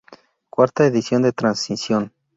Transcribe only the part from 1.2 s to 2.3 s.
de transición.